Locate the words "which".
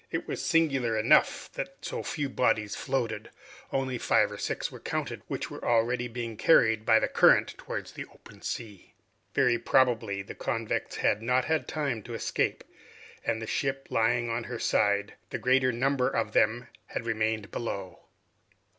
5.27-5.51